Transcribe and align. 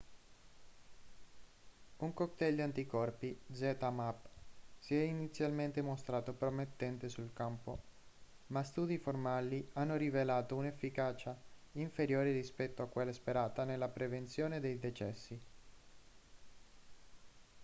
un 1.99 2.13
cocktail 2.19 2.55
di 2.55 2.61
anticorpi 2.61 3.39
zmapp 3.51 4.25
si 4.79 4.95
è 4.95 5.03
inizialmente 5.03 5.83
mostrato 5.83 6.33
promettente 6.33 7.07
sul 7.07 7.31
campo 7.33 7.79
ma 8.47 8.63
studi 8.63 8.97
formali 8.97 9.69
hanno 9.73 9.97
rivelato 9.97 10.55
un'efficacia 10.55 11.37
inferiore 11.73 12.31
rispetto 12.31 12.81
a 12.81 12.87
quella 12.87 13.13
sperata 13.13 13.63
nella 13.63 13.89
prevenzione 13.89 14.59
dei 14.59 14.79
decessi 14.79 15.39